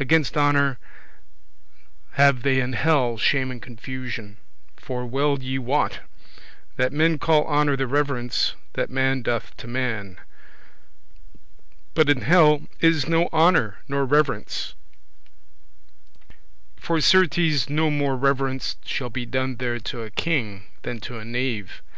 [0.00, 0.78] Against honour
[2.12, 4.38] have they in hell shame and confusion:
[4.78, 6.00] for well ye wot,
[6.76, 10.16] that men call honour the reverence that man doth to man;
[11.92, 14.72] but in hell is no honour nor reverence;
[16.78, 21.24] for certes no more reverence shall be done there to a king than to a
[21.26, 21.92] knave [servant].